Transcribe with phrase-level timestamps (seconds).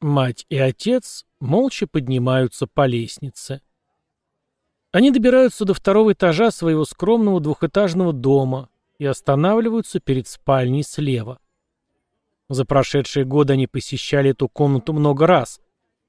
[0.00, 3.62] Мать и отец молча поднимаются по лестнице.
[4.92, 11.40] Они добираются до второго этажа своего скромного двухэтажного дома и останавливаются перед спальней слева.
[12.48, 15.60] За прошедшие годы они посещали эту комнату много раз,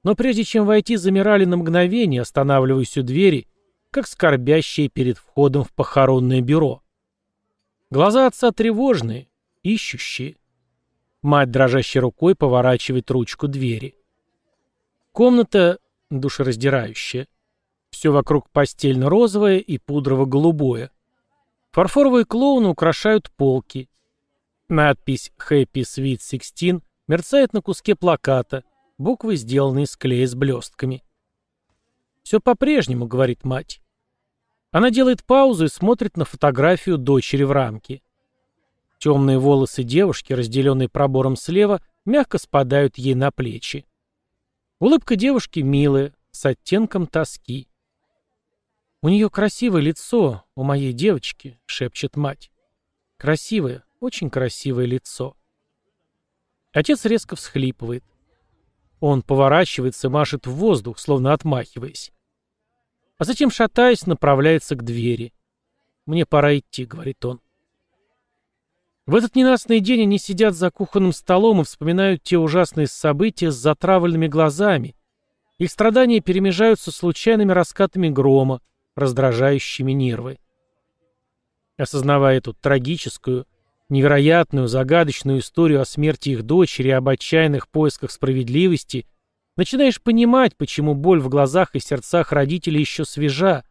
[0.04, 3.48] но прежде чем войти, замирали на мгновение, останавливаясь у двери,
[3.90, 6.82] как скорбящие перед входом в похоронное бюро.
[7.90, 9.28] Глаза отца тревожные,
[9.62, 10.36] ищущие.
[11.22, 13.94] Мать дрожащей рукой поворачивает ручку двери.
[15.12, 15.78] Комната
[16.10, 17.28] душераздирающая.
[17.90, 20.90] Все вокруг постельно-розовое и пудрово-голубое.
[21.72, 23.88] Фарфоровые клоуны украшают полки.
[24.68, 28.64] Надпись «Happy Sweet 16» мерцает на куске плаката,
[28.98, 31.02] буквы сделаны из клея с блестками.
[32.22, 33.80] «Все по-прежнему»,— говорит мать.
[34.70, 38.02] Она делает паузу и смотрит на фотографию дочери в рамке.
[39.00, 43.86] Темные волосы девушки, разделенные пробором слева, мягко спадают ей на плечи.
[44.78, 47.66] Улыбка девушки милая, с оттенком тоски.
[49.00, 52.52] «У нее красивое лицо, у моей девочки»,— шепчет мать.
[53.16, 55.34] «Красивое, очень красивое лицо».
[56.72, 58.04] Отец резко всхлипывает.
[59.00, 62.12] Он поворачивается машет в воздух, словно отмахиваясь.
[63.16, 65.32] А затем, шатаясь, направляется к двери.
[66.04, 67.40] «Мне пора идти»,— говорит он.
[69.10, 73.56] В этот ненастный день они сидят за кухонным столом и вспоминают те ужасные события с
[73.56, 74.94] затравленными глазами.
[75.58, 78.60] Их страдания перемежаются случайными раскатами грома,
[78.94, 80.38] раздражающими нервы.
[81.76, 83.46] Осознавая эту трагическую,
[83.88, 89.08] невероятную, загадочную историю о смерти их дочери и об отчаянных поисках справедливости,
[89.56, 93.64] начинаешь понимать, почему боль в глазах и сердцах родителей еще свежа,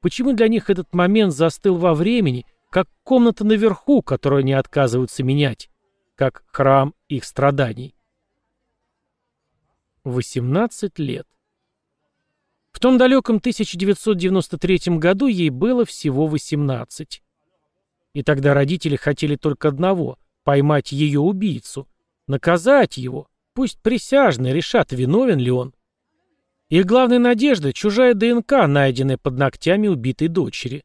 [0.00, 5.70] почему для них этот момент застыл во времени, как комната наверху, которую они отказываются менять,
[6.14, 7.94] как храм их страданий.
[10.04, 11.26] 18 лет.
[12.72, 17.22] В том далеком 1993 году ей было всего 18.
[18.14, 21.86] И тогда родители хотели только одного– поймать ее убийцу,
[22.26, 25.74] наказать его, пусть присяжные решат, виновен ли он.
[26.70, 30.84] Их главная надежда– чужая ДНК, найденная под ногтями убитой дочери.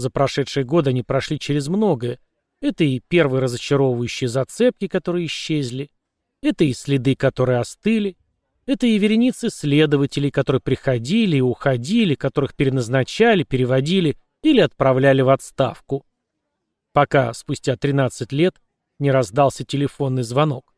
[0.00, 2.20] За прошедшие годы они прошли через многое.
[2.62, 5.90] Это и первые разочаровывающие зацепки, которые исчезли,
[6.40, 8.16] это и следы, которые остыли,
[8.64, 16.06] это и вереницы следователей, которые приходили и уходили, которых переназначали, переводили или отправляли в отставку.
[16.94, 18.56] Пока, спустя 13 лет,
[18.98, 20.74] не раздался телефонный звонок.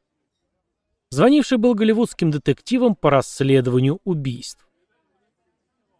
[1.10, 4.66] Звонивший был голливудским детективом по расследованию убийств.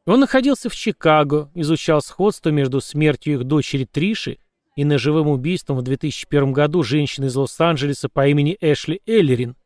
[0.04, 4.38] Он находился в Чикаго, изучал сходство между смертью их дочери Триши
[4.74, 9.56] и ножевым убийством в 2001 году женщины из Лос-Анджелеса по имени Эшли Эллерин,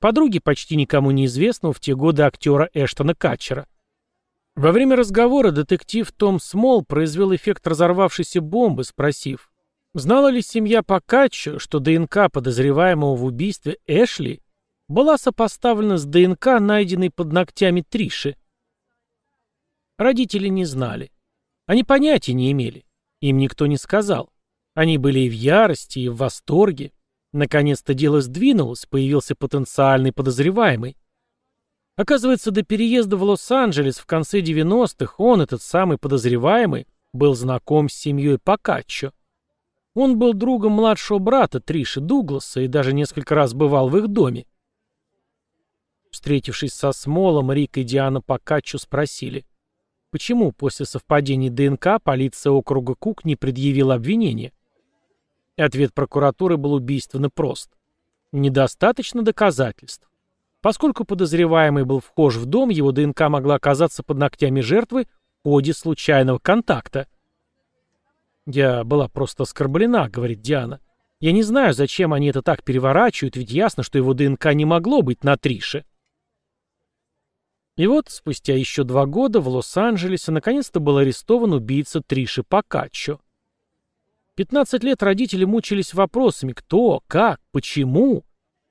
[0.00, 3.66] подруги почти никому неизвестного в те годы актера Эштона Катчера.
[4.56, 9.50] Во время разговора детектив Том Смол произвел эффект разорвавшейся бомбы, спросив,
[9.94, 14.40] знала ли семья Покаччо, что ДНК подозреваемого в убийстве Эшли
[14.88, 18.36] была сопоставлена с ДНК, найденной под ногтями Триши.
[19.98, 21.10] Родители не знали.
[21.66, 22.84] Они понятия не имели.
[23.20, 24.30] Им никто не сказал.
[24.74, 26.92] Они были и в ярости, и в восторге.
[27.32, 30.96] Наконец-то дело сдвинулось, появился потенциальный подозреваемый.
[31.96, 37.94] Оказывается, до переезда в Лос-Анджелес в конце 90-х он, этот самый подозреваемый, был знаком с
[37.94, 39.12] семьей Покаччо.
[39.94, 44.46] Он был другом младшего брата Триши Дугласа и даже несколько раз бывал в их доме.
[46.10, 49.46] Встретившись со Смолом, Рик и Диана Покаччо спросили,
[50.10, 54.52] почему после совпадения ДНК полиция округа Кук не предъявила обвинения.
[55.56, 57.70] Ответ прокуратуры был убийственно прост.
[58.32, 60.08] Недостаточно доказательств.
[60.60, 65.06] Поскольку подозреваемый был вхож в дом, его ДНК могла оказаться под ногтями жертвы
[65.42, 67.06] в ходе случайного контакта.
[68.46, 70.80] «Я была просто оскорблена»,— говорит Диана.
[71.20, 75.02] «Я не знаю, зачем они это так переворачивают, ведь ясно, что его ДНК не могло
[75.02, 75.84] быть на Трише».
[77.76, 83.20] И вот, спустя еще два года в Лос-Анджелесе наконец-то был арестован убийца Триши Покаччо.
[84.34, 88.24] 15 лет родители мучились вопросами кто, как, почему,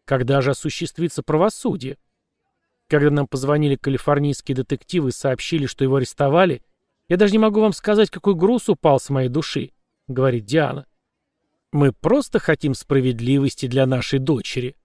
[0.06, 1.98] когда же осуществится правосудие.
[2.88, 6.62] Когда нам позвонили калифорнийские детективы и сообщили, что его арестовали,
[7.08, 9.72] я даже не могу вам сказать, какой груз упал с моей души,
[10.08, 10.86] говорит Диана.
[11.72, 14.76] Мы просто хотим справедливости для нашей дочери.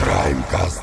[0.00, 0.82] Краймкаст.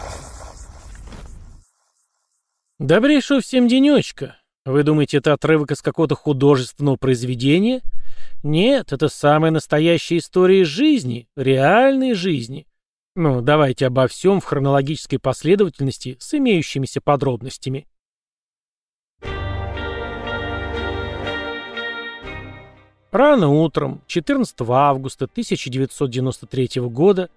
[2.78, 4.36] Добрейшего всем денечка.
[4.66, 7.82] Вы думаете, это отрывок из какого-то художественного произведения?
[8.44, 12.68] Нет, это самая настоящая история жизни, реальной жизни.
[13.16, 17.88] Ну, давайте обо всем в хронологической последовательности с имеющимися подробностями.
[23.16, 27.30] Рано утром, 14 августа 1993 года,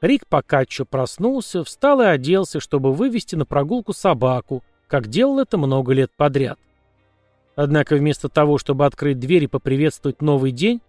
[0.00, 5.92] Рик Покаччо проснулся, встал и оделся, чтобы вывести на прогулку собаку, как делал это много
[5.92, 6.58] лет подряд.
[7.54, 10.80] Однако вместо того, чтобы открыть дверь и поприветствовать новый день,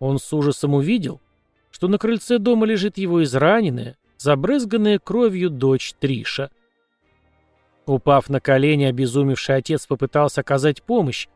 [0.00, 1.20] он с ужасом увидел,
[1.70, 6.50] что на крыльце дома лежит его израненная, забрызганная кровью дочь Триша.
[7.86, 11.28] Упав на колени, обезумевший отец попытался оказать помощь,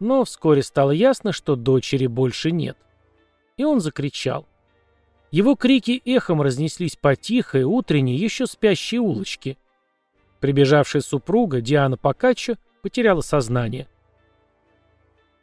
[0.00, 2.76] но вскоре стало ясно, что дочери больше нет.
[3.56, 4.46] И он закричал.
[5.30, 9.56] Его крики эхом разнеслись по тихой, утренней, еще спящей улочке.
[10.40, 13.88] Прибежавшая супруга, Диана Покаччо, потеряла сознание.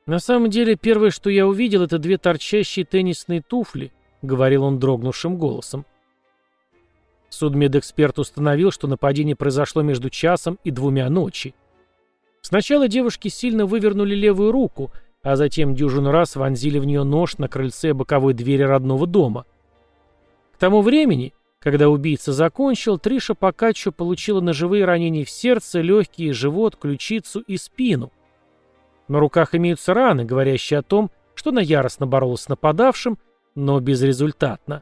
[0.06, 3.92] «На самом деле, первое, что я увидел, это две торчащие теннисные туфли»,—
[4.22, 5.86] говорил он дрогнувшим голосом.
[7.30, 11.56] Судмедэксперт установил, что нападение произошло между часом и двумя ночи.
[12.44, 14.92] Сначала девушки сильно вывернули левую руку,
[15.24, 19.46] а затем дюжину раз вонзили в нее нож на крыльце боковой двери родного дома.
[20.54, 26.76] К тому времени, когда убийца закончил, Триша Покаччо получила ножевые ранения в сердце, легкие, живот,
[26.76, 28.12] ключицу и спину—
[29.08, 33.18] на руках имеются раны, говорящие о том, что она яростно боролась с нападавшим,
[33.56, 34.82] но безрезультатно.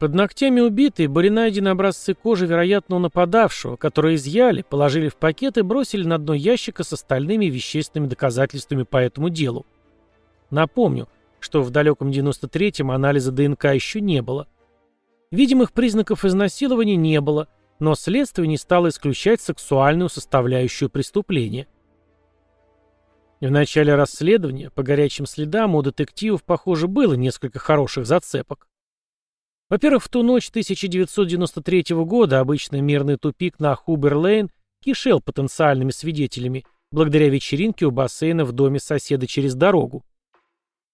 [0.00, 5.58] Под ногтями убитой были найдены образцы кожи, вероятно, у нападавшего, которые изъяли, положили в пакет
[5.58, 9.66] и бросили на дно ящика с остальными вещественными доказательствами по этому делу.
[10.48, 11.06] Напомню,
[11.38, 14.48] что в далеком 93-м анализа ДНК еще не было.
[15.30, 17.48] Видимых признаков изнасилования не было,
[17.78, 21.68] но следствие не стало исключать сексуальную составляющую преступления–
[23.42, 28.68] в начале расследования, по горячим следам, у детективов, похоже, было несколько хороших зацепок.
[29.70, 34.50] Во-первых, в ту ночь 1993 года обычный мирный тупик на Хубер-Лейн
[34.84, 40.04] кишел потенциальными свидетелями, благодаря вечеринке у бассейна в доме соседа через дорогу.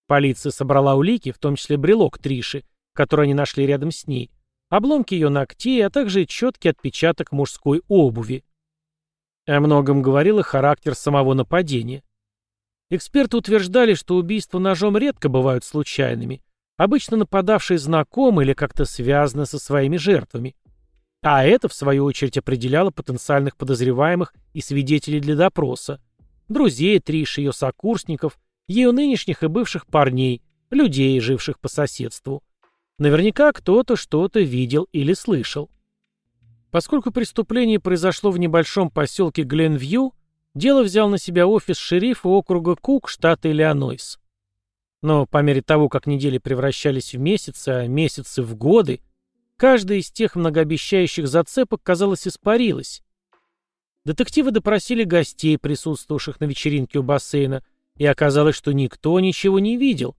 [0.06, 4.30] Полиция собрала улики, в том числе брелок Триши, который они нашли рядом с ней,
[4.68, 8.44] обломки ее ногтей, а также четкий отпечаток мужской обуви.
[9.46, 12.02] О многом говорил и характер самого нападения.
[12.90, 16.42] Эксперты утверждали, что убийства ножом редко бывают случайными.
[16.76, 20.54] Обычно нападавшие знакомы или как-то связаны со своими жертвами.
[21.22, 26.00] А это, в свою очередь, определяло потенциальных подозреваемых и свидетелей для допроса.
[26.48, 28.38] Друзей Триши, ее сокурсников,
[28.68, 32.42] ее нынешних и бывших парней, людей, живших по соседству.
[32.98, 35.70] Наверняка кто-то что-то видел или слышал.
[36.70, 40.12] Поскольку преступление произошло в небольшом поселке Гленвью,
[40.56, 44.18] Дело взял на себя офис шерифа округа Кук, штата Иллинойс.
[45.02, 49.00] Но по мере того, как недели превращались в месяцы, а месяцы в годы,
[49.56, 53.02] каждая из тех многообещающих зацепок, казалось, испарилась.
[54.04, 57.62] Детективы допросили гостей, присутствовавших на вечеринке у бассейна,
[57.96, 60.16] и оказалось, что никто ничего не видел.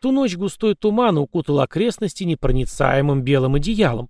[0.00, 4.08] Ту ночь густой туман укутал окрестности непроницаемым белым одеялом.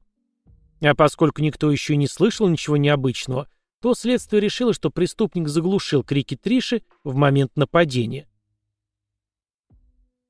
[0.81, 3.49] А поскольку никто еще не слышал ничего необычного,
[3.81, 8.29] то следствие решило, что преступник заглушил крики Триши в момент нападения.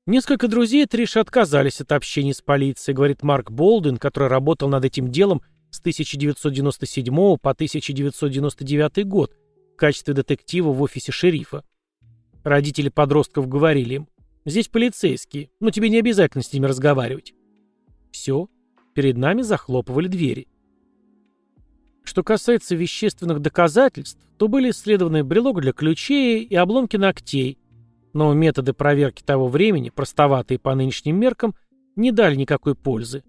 [0.09, 5.11] Несколько друзей Триши отказались от общения с полицией, говорит Марк Болден, который работал над этим
[5.11, 9.35] делом с 1997 по 1999 год
[9.71, 11.63] в качестве детектива в офисе шерифа.
[12.43, 14.07] Родители подростков говорили им,
[14.45, 17.35] «Здесь полицейские, но тебе не обязательно с ними разговаривать».
[18.11, 18.49] Все,
[18.95, 20.47] перед нами захлопывали двери.
[22.03, 27.59] Что касается вещественных доказательств, то были исследованы брелок для ключей и обломки ногтей,
[28.13, 31.55] но методы проверки того времени, простоватые по нынешним меркам,
[31.95, 33.23] не дали никакой пользы.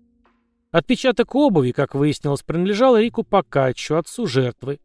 [0.71, 4.79] Отпечаток обуви, как выяснилось, принадлежал Рику Покаччо, отцу жертвы.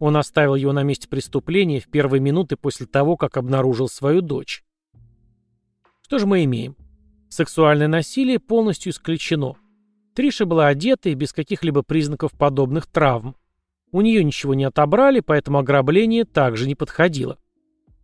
[0.00, 4.64] Он оставил его на месте преступления в первые минуты после того, как обнаружил свою дочь.
[6.02, 6.76] Что же мы имеем?
[7.28, 9.54] Сексуальное насилие полностью исключено.
[10.14, 13.36] Триша была одета и без каких-либо признаков подобных травм.
[13.92, 17.38] У нее ничего не отобрали, поэтому ограбление также не подходило.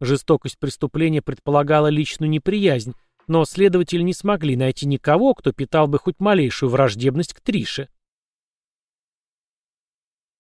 [0.01, 2.95] Жестокость преступления предполагала личную неприязнь,
[3.27, 7.89] но следователи не смогли найти никого, кто питал бы хоть малейшую враждебность к Трише.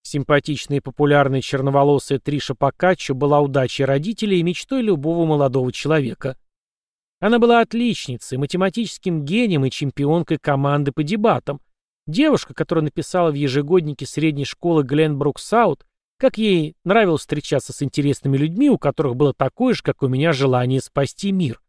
[0.02, 6.38] Симпатичная и популярная черноволосая Триша Покаччо была удачей родителей и мечтой любого молодого человека.
[7.20, 11.60] Она была отличницей, математическим гением и чемпионкой команды по дебатам.
[12.06, 15.84] Девушка, которая написала в ежегоднике средней школы Гленбрук Саут,
[16.18, 20.32] как ей нравилось встречаться с интересными людьми, у которых было такое же, как у меня,
[20.32, 21.62] желание спасти мир.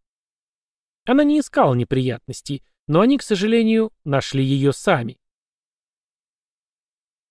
[1.05, 5.17] Она не искала неприятностей, но они, к сожалению, нашли ее сами.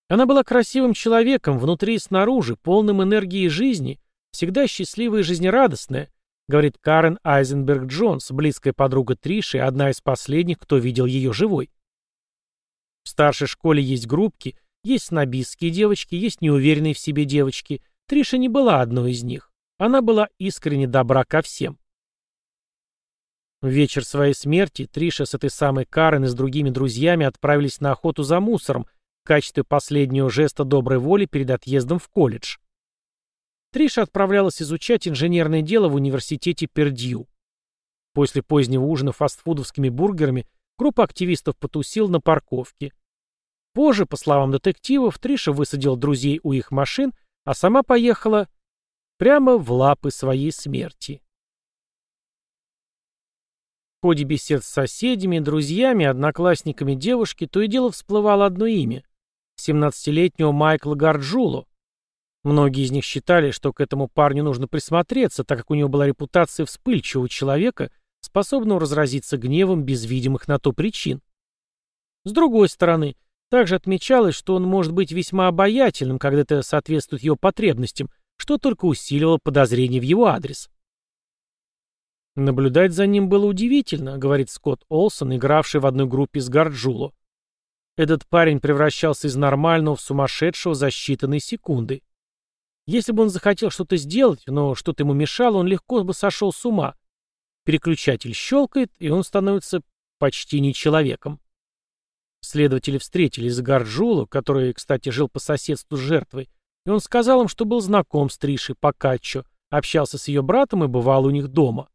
[0.09, 6.11] Она была красивым человеком, внутри и снаружи, полным энергии и жизни, всегда счастливая и жизнерадостная,
[6.49, 11.71] говорит Карен Айзенберг Джонс, близкая подруга Триши, одна из последних, кто видел ее живой.
[13.05, 17.83] В старшей школе есть группки, есть снобистские девочки, есть неуверенные в себе девочки.
[18.07, 19.53] Триша не была одной из них.
[19.79, 21.79] Она была искренне добра ко всем.
[23.61, 27.93] В вечер своей смерти Триша с этой самой Карен и с другими друзьями отправились на
[27.93, 28.87] охоту за мусором,
[29.29, 32.57] качестве последнего жеста доброй воли перед отъездом в колледж.
[33.73, 37.29] Триша отправлялась изучать инженерное дело в университете Пердью.
[38.15, 40.47] После позднего ужина фастфудовскими бургерами
[40.79, 42.93] группа активистов потусил на парковке.
[43.79, 47.13] Позже, по словам детективов, Триша высадила друзей у их машин,
[47.45, 48.49] а сама поехала
[49.19, 51.23] прямо в лапы своей смерти.
[53.95, 59.05] В ходе бесед с соседями, друзьями, одноклассниками девушки то и дело всплывало одно имя
[59.65, 61.65] 17-летнего Майкла Гарджуло.
[62.43, 66.05] Многие из них считали, что к этому парню нужно присмотреться, так как у него была
[66.05, 67.93] репутация вспыльчивого человека,
[68.23, 71.23] способного разразиться гневом без видимых на то причин.
[72.25, 73.15] С другой стороны,
[73.51, 78.85] также отмечалось, что он может быть весьма обаятельным, когда это соответствует его потребностям, что только
[78.85, 80.71] усиливало подозрения в его адрес.
[82.37, 87.13] Наблюдать за ним было удивительно, говорит Скотт Олсон, игравший в одной группе с Гарджуло.
[87.97, 92.03] Этот парень превращался из нормального в сумасшедшего за считанные секунды.
[92.87, 96.65] Если бы он захотел что-то сделать, но что-то ему мешало, он легко бы сошел с
[96.65, 96.95] ума.
[97.65, 99.83] Переключатель щелкает, и он становится
[100.19, 101.41] почти не человеком.
[102.41, 106.49] Следователи встретились с Гарджуло, который, кстати, жил по соседству с жертвой,
[106.87, 110.89] и он сказал им, что был знаком с Тришей Покаччо, общался с ее братом и
[110.89, 111.89] бывал у них дома.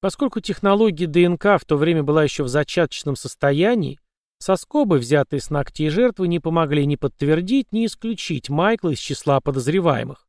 [0.00, 3.98] Поскольку технология ДНК в то время была еще в зачаточном состоянии,
[4.40, 10.28] Соскобы, взятые с ногтей жертвы, не помогли ни подтвердить, ни исключить Майкла из числа подозреваемых.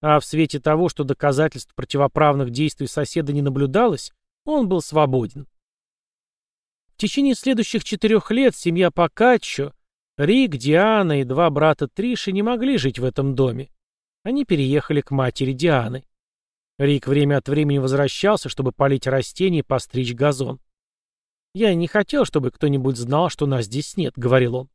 [0.00, 4.12] А в свете того, что доказательств противоправных действий соседа не наблюдалось,
[4.46, 5.46] он был свободен.
[6.96, 9.74] В течение следующих четырех лет семья Покаччо,
[10.16, 13.68] Рик, Диана и два брата Триши не могли жить в этом доме.
[14.22, 16.06] Они переехали к матери Дианы.
[16.78, 20.58] Рик время от времени возвращался, чтобы полить растения и постричь газон.
[21.52, 24.70] «Я не хотел, чтобы кто-нибудь знал, что нас здесь нет»,— говорил он.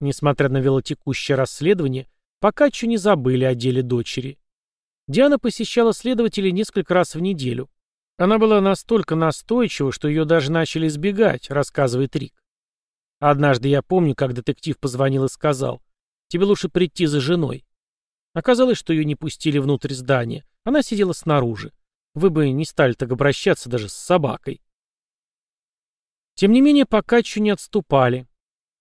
[0.00, 2.08] Несмотря на велотекущее расследование,
[2.40, 4.38] пока еще не забыли о деле дочери.
[5.06, 7.68] Диана посещала следователей несколько раз в неделю.
[8.18, 12.34] Она была настолько настойчива, что ее даже начали избегать, рассказывает Рик.
[13.20, 15.80] Однажды я помню, как детектив позвонил и сказал,
[16.26, 17.64] «Тебе лучше прийти за женой».
[18.34, 20.44] Оказалось, что ее не пустили внутрь здания.
[20.64, 21.72] Она сидела снаружи.
[22.14, 24.60] Вы бы не стали так обращаться даже с собакой.
[26.34, 28.26] Тем не менее, пока еще не отступали.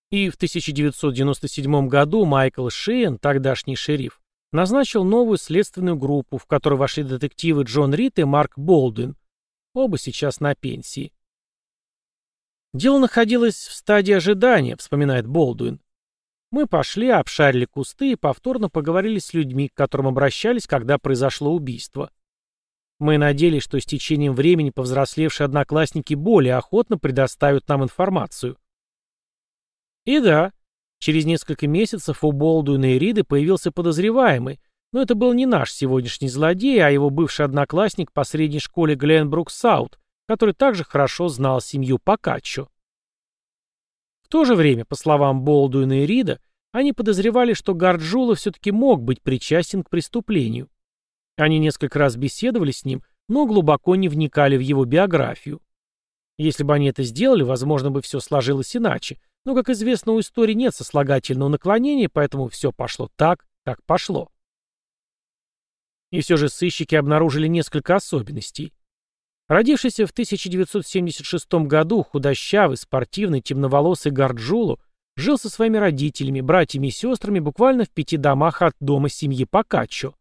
[0.10, 4.20] И в 1997 году Майкл Шиен, тогдашний шериф,
[4.52, 9.16] назначил новую следственную группу, в которую вошли детективы Джон Рид и Марк Болдуин.
[9.78, 11.14] Оба сейчас на пенсии.
[12.74, 15.82] Дело находилось в стадии ожидания, вспоминает Болдуин.
[16.50, 22.10] Мы пошли, обшарили кусты и повторно поговорили с людьми, к которым обращались, когда произошло убийство.
[22.98, 28.58] Мы надеялись, что с течением времени повзрослевшие одноклассники более охотно предоставят нам информацию.
[30.06, 30.54] И да,
[30.98, 34.60] через несколько месяцев у Болдуина и Риды появился подозреваемый,
[34.92, 39.52] но это был не наш сегодняшний злодей, а его бывший одноклассник по средней школе Гленбрук
[39.52, 42.70] Саут, который также хорошо знал семью Покаччо.
[44.22, 46.40] В то же время, по словам Болдуина и Рида,
[46.74, 50.70] они подозревали, что Гарджула все-таки мог быть причастен к преступлению.
[51.38, 55.62] Они несколько раз беседовали с ним, но глубоко не вникали в его биографию.
[56.38, 60.54] Если бы они это сделали, возможно бы все сложилось иначе, но, как известно, у истории
[60.54, 64.30] нет сослагательного наклонения, поэтому все пошло так, как пошло.
[66.18, 68.74] И все же сыщики обнаружили несколько особенностей.
[69.48, 74.80] Родившийся в 1976 году худощавый, спортивный, темноволосый Гарджулу
[75.16, 80.16] жил со своими родителями, братьями и сестрами буквально в пяти домах от дома семьи Покаччо.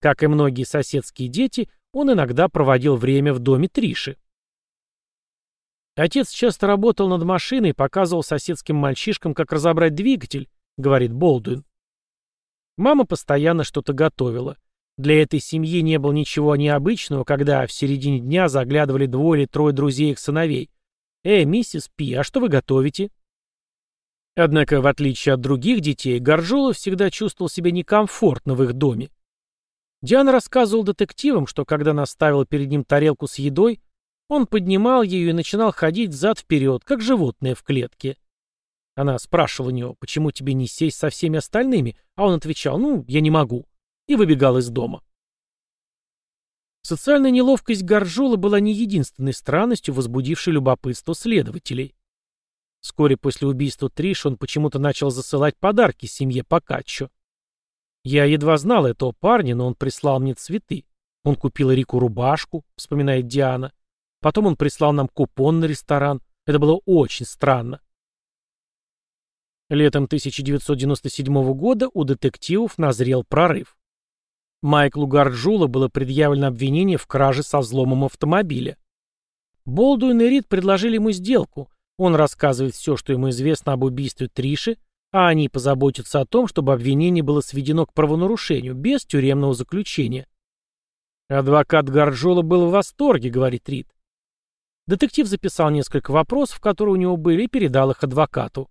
[0.00, 4.16] Как и многие соседские дети, он иногда проводил время в доме Триши.
[5.94, 11.64] Отец часто работал над машиной и показывал соседским мальчишкам, как разобрать двигатель, говорит Болдуин.
[12.76, 14.56] Мама постоянно что-то готовила.
[14.96, 19.74] Для этой семьи не было ничего необычного, когда в середине дня заглядывали двое или трое
[19.74, 20.70] друзей их сыновей.
[21.24, 23.10] «Эй, миссис Пи, а что вы готовите?»
[24.36, 29.10] Однако, в отличие от других детей, Горжулов всегда чувствовал себя некомфортно в их доме.
[30.02, 33.80] Диана рассказывал детективам, что когда наставила перед ним тарелку с едой,
[34.28, 38.16] Он поднимал ее и начинал ходить взад-вперед, как животное в клетке.
[38.96, 43.04] Она спрашивала у него, почему тебе не сесть со всеми остальными, а он отвечал, ну,
[43.08, 43.66] я не могу,
[44.06, 45.02] и выбегал из дома.
[46.82, 51.94] Социальная неловкость Горжула была не единственной странностью, возбудившей любопытство следователей.
[52.80, 57.08] Вскоре после убийства Триш он почему-то начал засылать подарки семье Покаччо.
[58.02, 60.84] Я едва знал этого парня, но он прислал мне цветы.
[61.22, 63.72] Он купил Рику рубашку, вспоминает Диана.
[64.20, 66.20] Потом он прислал нам купон на ресторан.
[66.46, 67.80] Это было очень странно.
[69.70, 73.78] Летом 1997 года у детективов назрел прорыв.
[74.64, 78.78] Майклу Гарджула было предъявлено обвинение в краже со взломом автомобиля.
[79.66, 81.70] Болдуин и Рид предложили ему сделку.
[81.98, 84.78] Он рассказывает все, что ему известно об убийстве Триши,
[85.12, 90.26] а они позаботятся о том, чтобы обвинение было сведено к правонарушению, без тюремного заключения.
[91.28, 93.94] Адвокат Гарджола был в восторге, говорит Рид.
[94.86, 98.70] Детектив записал несколько вопросов, которые у него были, и передал их адвокату.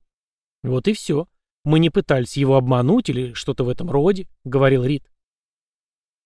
[0.64, 1.28] Вот и все.
[1.64, 5.08] Мы не пытались его обмануть или что-то в этом роде, говорил Рид.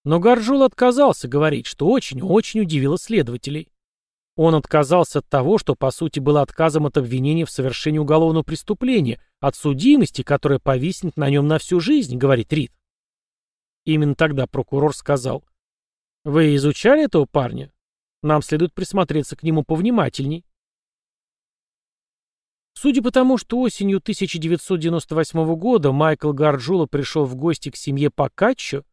[0.08, 3.68] Но Гарджул отказался говорить, что очень-очень удивило следователей.
[4.38, 9.22] Он отказался от того, что по сути было отказом от обвинения в совершении уголовного преступления,
[9.42, 12.72] от судимости, которая повиснет на нем на всю жизнь, говорит Рид.
[13.84, 15.44] Именно тогда прокурор сказал,
[16.24, 17.74] «Вы изучали этого парня?
[18.24, 20.46] Нам следует присмотреться к нему повнимательней».
[22.76, 28.86] Судя по тому, что осенью 1998 года Майкл Гарджула пришел в гости к семье Покаччо,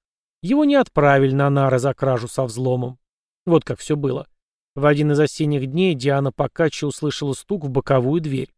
[0.45, 2.99] его не отправили на нары за кражу со взломом.
[3.47, 4.29] Вот как все было.
[4.75, 8.53] В один из осенних дней Диана Покаччо услышала стук в боковую дверь.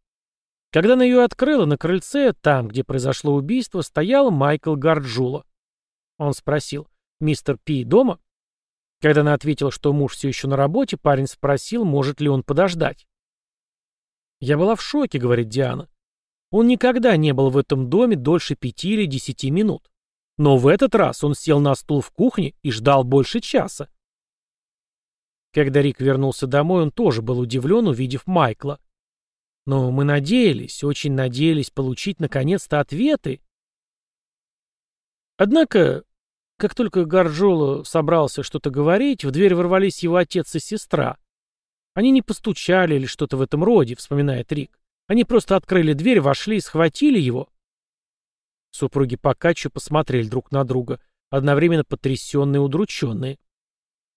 [0.73, 5.45] Когда она ее открыла, на крыльце, там, где произошло убийство, стоял Майкл Гарджула.
[6.19, 6.89] Он спросил,
[7.21, 8.19] «Мистер Пи дома?»
[9.01, 13.07] Когда она ответила, что муж все еще на работе, парень спросил, может ли он подождать.
[14.41, 15.89] «Я была в шоке»,— говорит Диана.
[16.51, 19.89] Он никогда не был в этом доме дольше пяти или десяти минут.
[20.39, 23.89] Но в этот раз он сел на стул в кухне и ждал больше часа.
[25.53, 28.79] Когда Рик вернулся домой, он тоже был удивлен, увидев Майкла.
[29.65, 33.41] Но мы надеялись, очень надеялись получить наконец-то ответы.
[35.39, 36.05] Однако,
[36.59, 41.17] как только Гарджоло собрался что-то говорить, в дверь ворвались его отец и сестра.
[41.95, 44.79] Они не постучали или что-то в этом роде, вспоминает Рик.
[45.07, 47.49] Они просто открыли дверь, вошли и схватили его.
[48.77, 53.39] Супруги Покаччо посмотрели друг на друга, одновременно потрясенные и удрученные.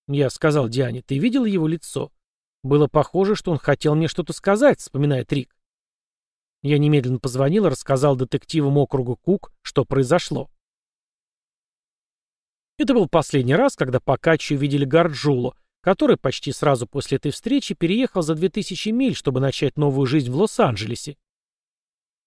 [0.10, 2.12] Я сказал Диане, ты видел его лицо?
[2.62, 5.56] Было похоже, что он хотел мне что-то сказать, вспоминает Рик.
[6.62, 10.52] Я немедленно позвонил и рассказал детективам округа Кук, что произошло.
[12.78, 18.24] Это был последний раз, когда Покаччо видели Гарджулу, который почти сразу после этой встречи переехал
[18.24, 21.16] за 2000 миль, чтобы начать новую жизнь в Лос-Анджелесе.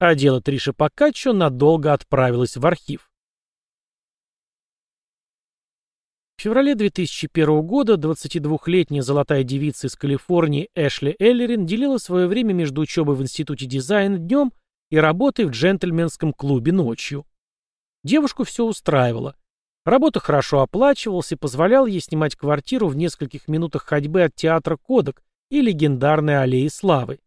[0.04, 3.08] А дело Триши Покаччо надолго отправилось в архив.
[6.36, 12.80] В феврале 2001 года 22-летняя золотая девица из Калифорнии Эшли Эллерин делила свое время между
[12.80, 14.52] учебой в Институте дизайна днем
[14.90, 17.24] и работой в джентльменском клубе ночью.
[18.02, 19.36] Девушку все устраивало.
[19.84, 25.22] Работа хорошо оплачивалась и позволяла ей снимать квартиру в нескольких минутах ходьбы от театра «Кодек»
[25.48, 27.20] и легендарной аллеи славы.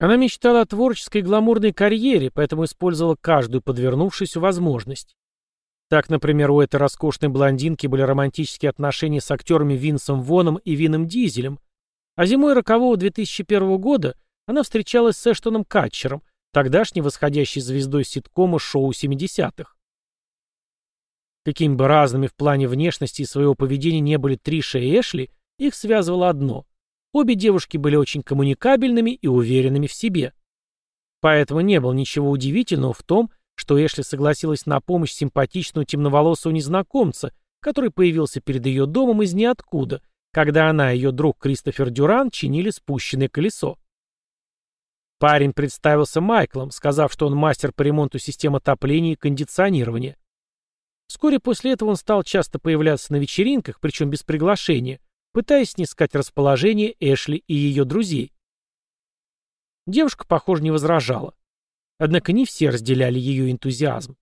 [0.00, 5.14] Она мечтала о творческой гламурной карьере, поэтому использовала каждую подвернувшуюся возможность.
[5.90, 11.06] Так, например, у этой роскошной блондинки были романтические отношения с актерами Винсом Воном и Вином
[11.06, 11.60] Дизелем,
[12.16, 18.92] а зимой рокового 2001 года она встречалась с Эштоном Катчером, тогдашней восходящей звездой ситкома шоу
[18.92, 19.74] 70-х.
[21.44, 25.74] Какими бы разными в плане внешности и своего поведения не были Триша и Эшли, их
[25.74, 26.64] связывало одно.
[27.12, 30.32] Обе девушки были очень коммуникабельными и уверенными в себе.
[31.20, 37.34] Поэтому не было ничего удивительного в том, что Эшли согласилась на помощь симпатичного темноволосого незнакомца,
[37.60, 42.70] который появился перед ее домом из ниоткуда, когда она и ее друг Кристофер Дюран чинили
[42.70, 43.78] спущенное колесо.
[45.18, 50.16] Парень представился Майклом, сказав, что он мастер по ремонту систем отопления и кондиционирования.
[51.08, 55.00] Вскоре после этого он стал часто появляться на вечеринках, причем без приглашения,
[55.32, 58.32] пытаясь снискать расположение Эшли и ее друзей.
[59.86, 61.34] Девушка, похоже, не возражала.
[61.98, 64.16] Однако не все разделяли ее энтузиазм.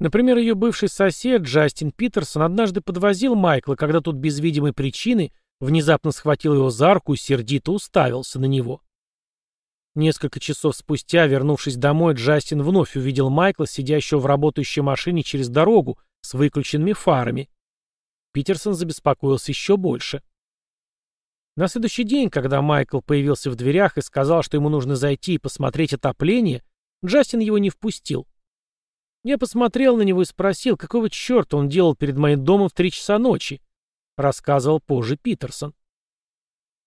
[0.00, 6.10] Например, ее бывший сосед Джастин Питерсон однажды подвозил Майкла, когда тот без видимой причины внезапно
[6.10, 8.82] схватил его за руку и сердито уставился на него.
[9.94, 15.98] Несколько часов спустя, вернувшись домой, Джастин вновь увидел Майкла, сидящего в работающей машине через дорогу,
[16.20, 17.48] с выключенными фарами.
[18.32, 20.22] Питерсон забеспокоился еще больше.
[21.56, 25.38] На следующий день, когда Майкл появился в дверях и сказал, что ему нужно зайти и
[25.38, 26.64] посмотреть отопление,
[27.04, 28.26] Джастин его не впустил.
[29.22, 32.90] Я посмотрел на него и спросил, какого черта он делал перед моим домом в три
[32.90, 33.62] часа ночи,
[34.16, 35.74] рассказывал позже Питерсон.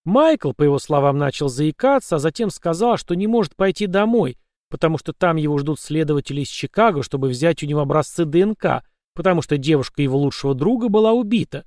[0.04, 4.38] Майкл, по его словам, начал заикаться, а затем сказал, что не может пойти домой,
[4.70, 8.84] потому что там его ждут следователи из Чикаго, чтобы взять у него образцы ДНК,
[9.16, 11.66] потому что девушка его лучшего друга была убита.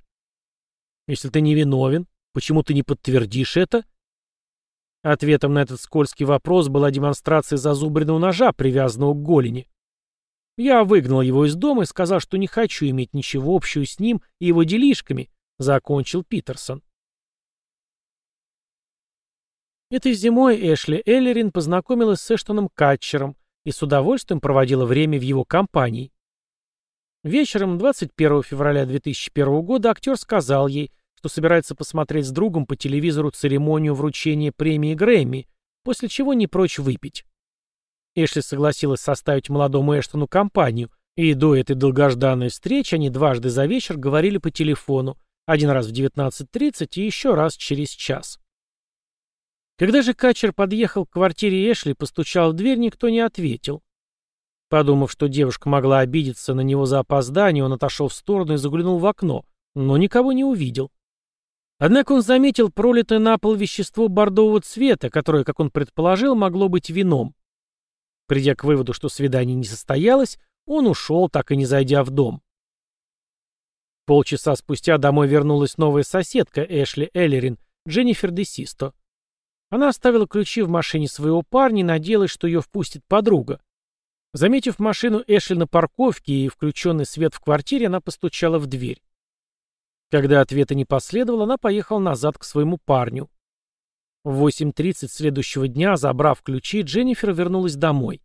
[1.06, 3.84] Если ты не виновен, почему ты не подтвердишь это?
[5.02, 9.66] Ответом на этот скользкий вопрос была демонстрация зазубренного ножа, привязанного к голени.
[10.58, 14.22] Я выгнал его из дома и сказал, что не хочу иметь ничего общего с ним
[14.38, 16.82] и его делишками, закончил Питерсон.
[19.90, 25.44] Этой зимой Эшли Эллерин познакомилась с Эштоном Катчером и с удовольствием проводила время в его
[25.44, 26.12] компании.
[27.24, 33.30] Вечером 21 февраля 2001 года актер сказал ей, что собирается посмотреть с другом по телевизору
[33.30, 35.46] церемонию вручения премии Грэмми,
[35.84, 37.26] после чего не прочь выпить.
[38.14, 43.98] Эшли согласилась составить молодому Эштону компанию, и до этой долгожданной встречи они дважды за вечер
[43.98, 48.40] говорили по телефону, один раз в 19.30 и еще раз через час.
[49.78, 53.82] Когда же Качер подъехал к квартире Эшли и постучал в дверь, никто не ответил.
[54.70, 58.98] Подумав, что девушка могла обидеться на него за опоздание, он отошел в сторону и заглянул
[58.98, 60.90] в окно, но никого не увидел.
[61.80, 66.90] Однако он заметил пролитое на пол вещество бордового цвета, которое, как он предположил, могло быть
[66.90, 67.34] вином.
[68.26, 72.42] Придя к выводу, что свидание не состоялось, он ушел, так и не зайдя в дом.
[74.04, 78.92] Полчаса спустя домой вернулась новая соседка Эшли Эллерин, Дженнифер Десисто.
[79.70, 83.58] Она оставила ключи в машине своего парня и надеялась, что ее впустит подруга.
[84.34, 89.00] Заметив машину Эшли на парковке и включенный свет в квартире, она постучала в дверь.
[90.10, 93.30] Когда ответа не последовало, она поехала назад к своему парню.
[94.24, 98.20] В 8.30 следующего дня, забрав ключи, Дженнифер вернулась домой.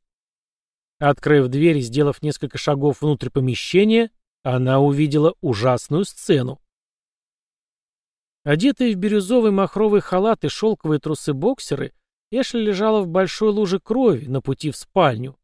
[0.99, 4.11] Открыв дверь и сделав несколько шагов внутрь помещения,
[4.43, 6.59] она увидела ужасную сцену.
[8.43, 11.93] Одетая в бирюзовый махровый халат и шелковые трусы-боксеры,
[12.31, 15.37] Эшли лежала в большой луже крови на пути в спальню.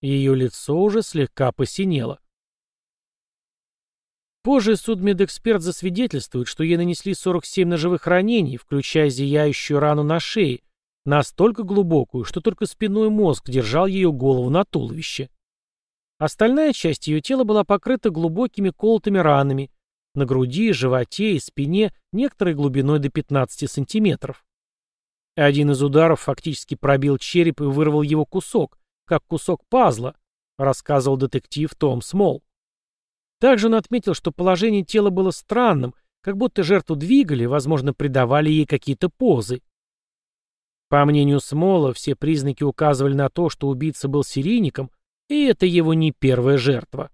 [0.00, 2.20] Ее лицо уже слегка посинело.
[4.46, 10.60] Позже судмедэксперт засвидетельствует, что ей нанесли 47 ножевых ранений, включая зияющую рану на шее,
[11.04, 15.30] настолько глубокую, что только спиной мозг держал ее голову на туловище.
[16.20, 19.72] Остальная часть ее тела была покрыта глубокими колотыми ранами,
[20.14, 24.46] на груди, животе и спине, некоторой глубиной до 15 сантиметров.
[25.34, 30.14] Один из ударов фактически пробил череп и вырвал его кусок, как кусок пазла,
[30.56, 32.45] рассказывал детектив Том Смол.
[33.38, 38.66] Также он отметил, что положение тела было странным, как будто жертву двигали, возможно, придавали ей
[38.66, 39.62] какие-то позы.
[40.88, 44.90] По мнению Смола, все признаки указывали на то, что убийца был серийником,
[45.28, 47.10] и это его не первая жертва.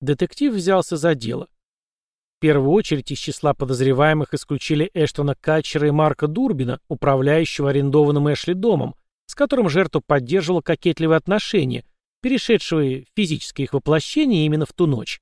[0.00, 1.48] Детектив взялся за дело.
[2.36, 8.52] В первую очередь из числа подозреваемых исключили Эштона Катчера и Марка Дурбина, управляющего арендованным Эшли
[8.52, 11.84] домом, с которым жертва поддерживала кокетливые отношения,
[12.24, 15.20] перешедшие в физическое их воплощение именно в ту ночь.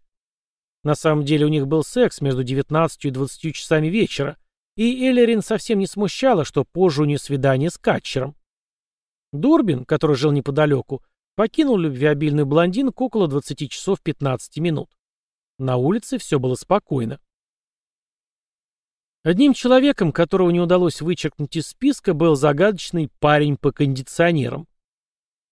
[0.84, 4.36] На самом деле у них был секс между 19 и 20 часами вечера,
[4.76, 8.36] и Эллерин совсем не смущала, что позже у нее свидание с Катчером.
[9.32, 11.02] Дурбин, который жил неподалеку,
[11.34, 14.88] покинул любвеобильную блондинку около 20 часов 15 минут.
[15.58, 17.18] На улице все было спокойно.
[19.24, 24.68] Одним человеком, которого не удалось вычеркнуть из списка, был загадочный парень по кондиционерам.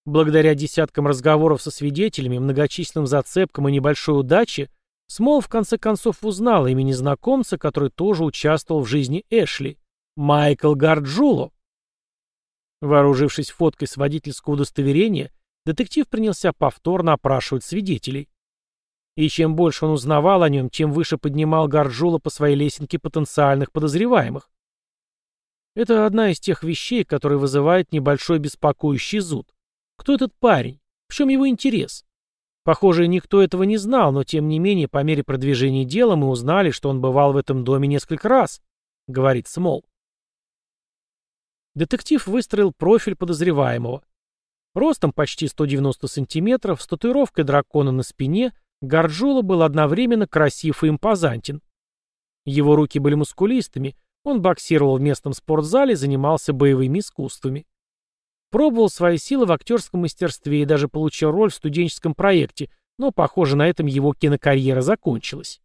[0.07, 4.69] Благодаря десяткам разговоров со свидетелями, многочисленным зацепкам и небольшой удаче,
[5.11, 9.77] Смол в конце концов узнал имя незнакомца, который тоже участвовал в жизни Эшли–
[10.17, 11.51] Майкл Гарджуло.
[12.81, 15.33] Вооружившись фоткой с водительского удостоверения,
[15.67, 18.29] детектив принялся повторно опрашивать свидетелей.
[19.17, 23.73] И чем больше он узнавал о нем, тем выше поднимал Гарджула по своей лесенке потенциальных
[23.73, 24.49] подозреваемых.
[25.75, 29.53] Это одна из тех вещей, которые вызывает небольшой беспокоящий зуд.
[30.01, 30.81] Кто этот парень?
[31.09, 32.07] В чем его интерес?
[32.65, 36.71] Похоже, никто этого не знал, но тем не менее, по мере продвижения дела мы узнали,
[36.71, 38.63] что он бывал в этом доме несколько раз,
[39.09, 39.85] говорит Смол.
[41.75, 44.03] Детектив выстроил профиль подозреваемого.
[44.73, 51.61] Ростом почти 190 сантиметров, с татуировкой дракона на спине, Гарджула был одновременно красив и импозантен.
[52.47, 57.67] Его руки были мускулистыми, он боксировал в местном спортзале занимался боевыми искусствами.
[58.51, 63.57] Пробовал свои силы в актерском мастерстве и даже получил роль в студенческом проекте, но, похоже,
[63.57, 65.61] на этом его кинокарьера закончилась.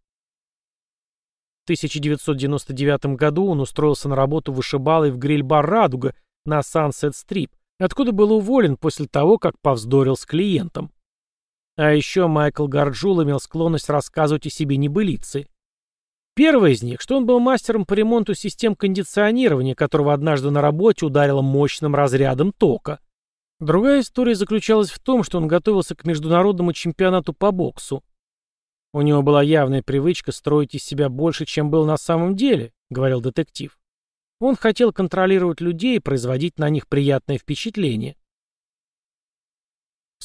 [1.61, 8.31] В 1999 году он устроился на работу вышибалой в гриль-бар «Радуга» на Сансет-Стрип, откуда был
[8.31, 10.91] уволен после того, как повздорил с клиентом.
[11.75, 15.47] А еще Майкл Гарджул имел склонность рассказывать о себе небылицы.
[16.35, 21.05] Первая из них, что он был мастером по ремонту систем кондиционирования, которого однажды на работе
[21.05, 22.99] ударило мощным разрядом тока.
[23.61, 28.03] Другая история заключалась в том, что он готовился к международному чемпионату по боксу.
[28.93, 33.21] У него была явная привычка строить из себя больше, чем был на самом деле, говорил
[33.21, 33.77] детектив.
[34.41, 38.17] Он хотел контролировать людей и производить на них приятное впечатление.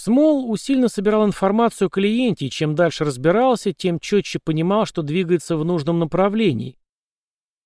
[0.02, 5.58] Смол усиленно собирал информацию о клиенте, и чем дальше разбирался, тем четче понимал, что двигается
[5.58, 6.78] в нужном направлении.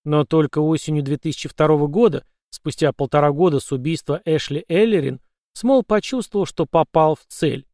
[0.04, 5.20] Но только осенью 2002 года, спустя полтора года с убийства Эшли Эллерин,
[5.52, 7.68] Смол почувствовал, что попал в цель.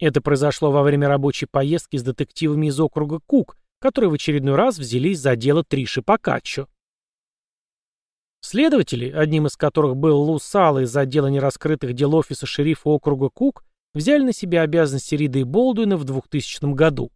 [0.00, 4.76] Это произошло во время рабочей поездки с детективами из округа Кук, которые в очередной раз
[4.76, 6.66] взялись за дело Триши Покаччо.
[8.40, 13.62] Следователи, одним из которых был Лу Сало из отдела нераскрытых дел офиса шерифа округа Кук,
[13.94, 17.10] взяли на себя обязанности Рида и Болдуина в 2000 году.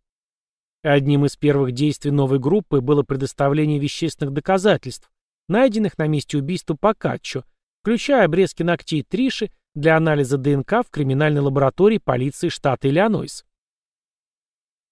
[0.82, 5.10] Одним из первых действий новой группы было предоставление вещественных доказательств,
[5.48, 7.44] найденных на месте убийства Покаччо,
[7.82, 13.44] включая обрезки ногтей Триши для анализа ДНК в криминальной лаборатории полиции штата Иллинойс.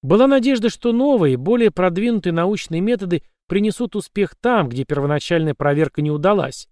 [0.02, 6.10] Была надежда, что новые, более продвинутые научные методы принесут успех там, где первоначальная проверка не
[6.10, 6.68] удалась.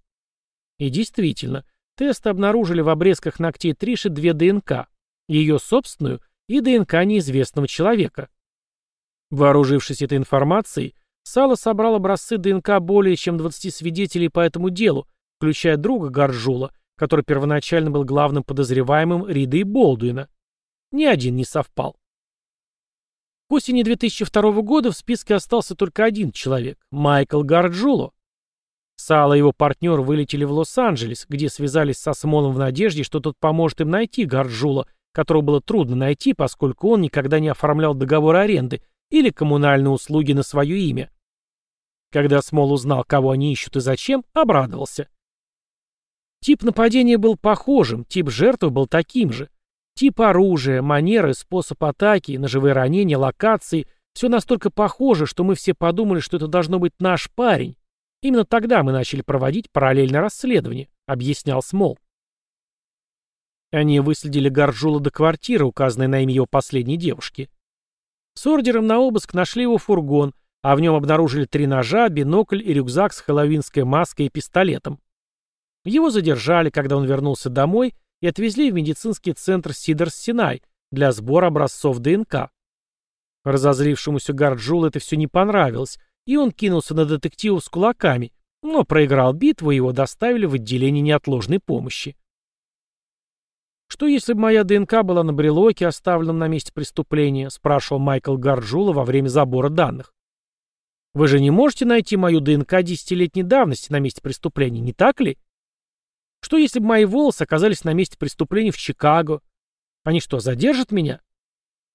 [0.79, 1.64] И действительно,
[1.96, 4.88] тесты обнаружили в обрезках ногтей Триши две ДНК,
[5.29, 8.29] ее собственную и ДНК неизвестного человека.
[9.31, 15.09] Вооружившись этой информацией, Сало собрал образцы ДНК более чем 20 свидетелей по этому делу,
[15.39, 20.29] включая друга Гаржула, который первоначально был главным подозреваемым Рида и Болдуина.
[20.93, 21.97] Ни один не совпал.
[23.49, 28.13] К осени 2002 года в списке остался только один человек– Майкл Гарджуло.
[28.97, 33.37] Сало и его партнер вылетели в Лос-Анджелес, где связались со Смолом в надежде, что тот
[33.39, 38.83] поможет им найти Гарджула, которого было трудно найти, поскольку он никогда не оформлял договор аренды
[39.11, 41.11] или коммунальные услуги на свое имя.
[42.12, 45.09] Когда Смол узнал, кого они ищут и зачем, обрадовался.
[46.40, 49.48] Тип нападения был похожим, тип жертвы был таким же.
[49.94, 56.20] Тип оружия, манеры, способ атаки, ножевые ранения, локации– все настолько похоже, что мы все подумали,
[56.20, 57.77] что это должно быть наш парень.
[58.22, 61.98] Именно тогда мы начали проводить параллельное расследование, объяснял Смол.
[63.75, 67.51] Они выследили Гарджула до квартиры, указанной на имя его последней девушки.
[68.35, 70.33] С ордером на обыск нашли его фургон,
[70.63, 75.01] а в нем обнаружили три ножа, бинокль и рюкзак с хэллоуинской маской и пистолетом.
[75.85, 81.99] Его задержали, когда он вернулся домой, и отвезли в медицинский центр Сидерс-Синай для сбора образцов
[81.99, 82.51] ДНК.
[83.43, 88.33] Разозлившемуся Гарджулу это все не понравилось, и он кинулся на детективов с кулаками,
[88.63, 92.17] но проиграл битву, и его доставили в отделение неотложной помощи.
[93.95, 98.93] «Что если бы моя ДНК была на брелоке, оставленном на месте преступления?»– спрашивал Майкл Гарджула
[98.93, 100.13] во время забора данных.
[101.13, 105.39] «Вы же не можете найти мою ДНК десятилетней давности на месте преступления, не так ли?»
[106.41, 109.41] Что если бы мои волосы оказались на месте преступления в Чикаго?
[110.03, 111.21] Они что, задержат меня?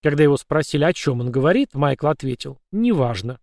[0.02, 3.42] Когда его спросили, о чем он говорит, Майкл ответил, неважно.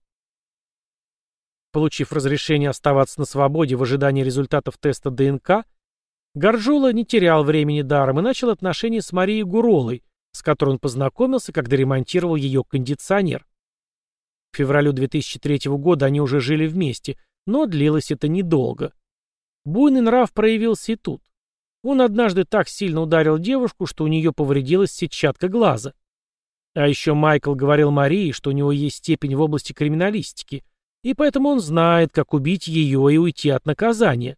[1.72, 5.66] Получив разрешение оставаться на свободе в ожидании результатов теста ДНК,
[6.36, 11.50] Горжула не терял времени даром и начал отношения с Марией Гуролой, с которой он познакомился,
[11.50, 13.46] когда ремонтировал ее кондиционер.
[14.52, 18.92] В февралю 2003 года они уже жили вместе, но длилось это недолго.
[19.64, 21.22] Буйный нрав проявился и тут.
[21.82, 25.94] Он однажды так сильно ударил девушку, что у нее повредилась сетчатка глаза.
[26.74, 30.64] А еще Майкл говорил Марии, что у него есть степень в области криминалистики,
[31.02, 34.36] и поэтому он знает, как убить ее и уйти от наказания.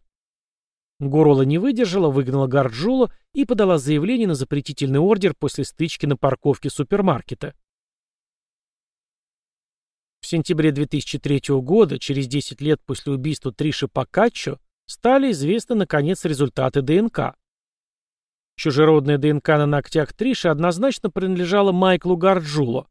[0.99, 6.69] Гурола не выдержала, выгнала Гарджула и подала заявление на запретительный ордер после стычки на парковке
[6.69, 7.53] супермаркета.
[10.19, 16.81] В сентябре 2003 года, через 10 лет после убийства Триши Покаччо, стали известны, наконец, результаты
[16.81, 17.35] ДНК.
[18.57, 22.87] Чужеродная ДНК на ногтях Триши однозначно принадлежала Майклу Гарджуло.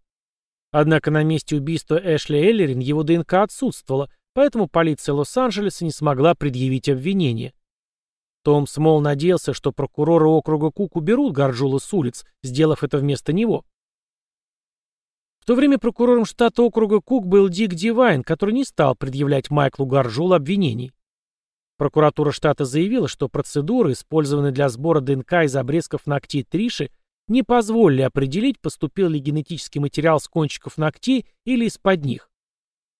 [0.70, 6.88] Однако на месте убийства Эшли Эллерин его ДНК отсутствовала, поэтому полиция Лос-Анджелеса не смогла предъявить
[6.88, 7.52] обвинение.
[8.48, 13.66] Том Смол надеялся, что прокуроры округа Кук уберут Гарджула с улиц, сделав это вместо него.
[15.38, 19.84] В то время прокурором штата округа Кук был Дик Дивайн, который не стал предъявлять Майклу
[19.84, 20.92] Гарджулу обвинений.
[21.76, 26.88] Прокуратура штата заявила, что процедуры, использованные для сбора ДНК из обрезков ногтей Триши,
[27.26, 32.30] не позволили определить, поступил ли генетический материал с кончиков ногтей или из-под них.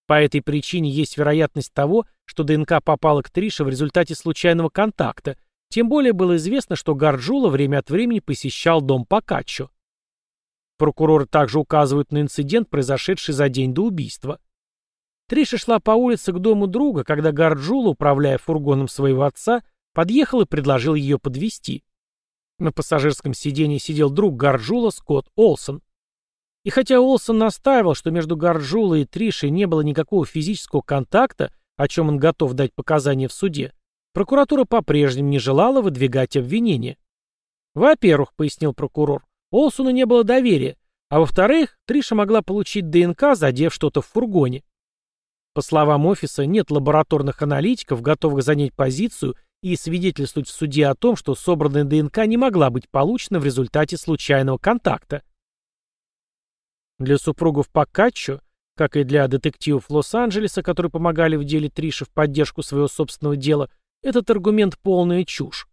[0.09, 5.37] По этой причине есть вероятность того, что ДНК попала к Трише в результате случайного контакта,
[5.69, 9.71] тем более было известно, что Гарджула время от времени посещал дом Покаччо.
[10.79, 14.41] Прокуроры также указывают на инцидент, произошедший за день до убийства.
[15.29, 20.47] Триша шла по улице к дому друга, когда Гарджула, управляя фургоном своего отца, подъехал и
[20.47, 21.85] предложил ее подвести.
[22.59, 25.83] На пассажирском сиденье сидел друг Гарджула, Скотт Олсон.
[26.69, 31.89] И хотя Олсон настаивал, что между Гарджулой и Тришей не было никакого физического контакта, о
[31.89, 33.73] чем он готов дать показания в суде,
[34.13, 36.99] прокуратура по-прежнему не желала выдвигать обвинения.
[37.75, 40.77] Во-первых, пояснил прокурор, Олсону не было доверия,
[41.09, 44.63] а во-вторых, Триша могла получить ДНК, задев что-то в фургоне.
[45.55, 51.17] По словам офиса, нет лабораторных аналитиков, готовых занять позицию и свидетельствовать в суде о том,
[51.17, 55.23] что собранная ДНК не могла быть получена в результате случайного контакта.
[56.99, 58.41] Для супругов Покаччо,
[58.77, 63.71] как и для детективов Лос-Анджелеса, которые помогали в деле Триши в поддержку своего собственного дела,
[64.03, 65.69] этот аргумент полная чушь.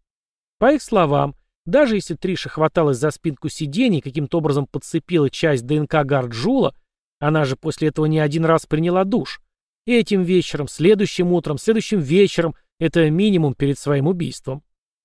[0.57, 1.35] По их словам,
[1.65, 6.75] даже если Триша хваталась за спинку сиденья и каким-то образом подцепила часть ДНК Гарджула,
[7.19, 9.41] она же после этого не один раз приняла душ.
[9.85, 14.63] И этим вечером, следующим утром, следующим вечером– это минимум перед своим убийством.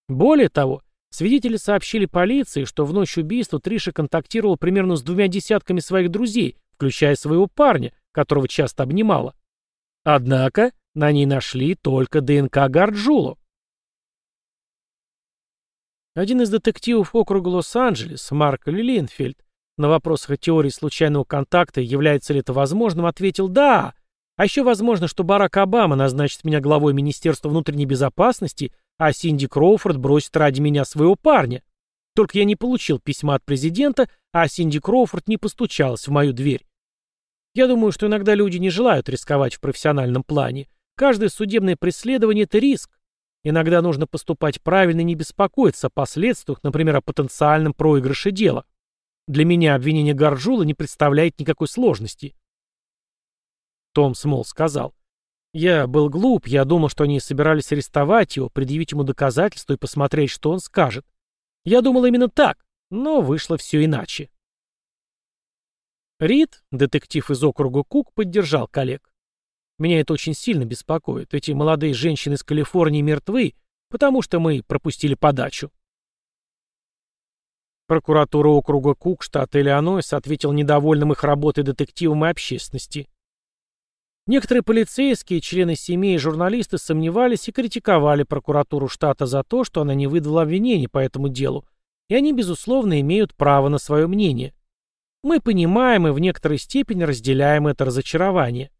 [0.09, 5.81] Более того, свидетели сообщили полиции, что в ночь убийства Триша контактировала примерно с двумя десятками
[5.81, 9.35] своих друзей, включая своего парня, которого часто обнимала.
[10.05, 13.39] Однако на ней нашли только ДНК Гарджулу.
[16.15, 19.39] Один из детективов округа Лос-Анджелес, Марк Лилинфельд,
[19.79, 23.95] на вопрос о теории случайного контакта, является ли это возможным, ответил «да».
[24.37, 29.97] А еще возможно, что Барак Обама назначит меня главой Министерства внутренней безопасности, а Синди Кроуфорд
[29.97, 31.63] бросит ради меня своего парня.
[32.15, 36.67] Только я не получил письма от президента, а Синди Кроуфорд не постучалась в мою дверь.
[37.55, 40.69] Я думаю, что иногда люди не желают рисковать в профессиональном плане.
[40.97, 43.01] Каждое судебное преследование– это риск.
[43.43, 48.67] Иногда нужно поступать правильно и не беспокоиться о последствиях, например, о потенциальном проигрыше дела.
[49.27, 52.35] Для меня обвинение Гарджула не представляет никакой сложности.
[53.95, 54.95] Том Смол сказал.
[55.53, 60.31] Я был глуп, я думал, что они собирались арестовать его, предъявить ему доказательства и посмотреть,
[60.31, 61.05] что он скажет.
[61.65, 64.31] Я думал именно так, но вышло все иначе.
[66.21, 69.11] Рид, детектив из округа Кук, поддержал коллег.
[69.79, 71.35] Меня это очень сильно беспокоит.
[71.35, 73.55] Эти молодые женщины из Калифорнии мертвы,
[73.89, 75.73] потому что мы пропустили подачу.
[77.87, 83.09] Прокуратура округа Кук, штата Иллинойс, ответил недовольным их работой детективам и общественности.
[84.31, 89.93] Некоторые полицейские, члены семей и журналисты сомневались и критиковали прокуратуру штата за то, что она
[89.95, 91.67] не выдала обвинений по этому делу,
[92.09, 94.55] и они, безусловно, имеют право на свое мнение.
[95.25, 98.71] Мы понимаем и в некоторой степени разделяем это разочарование.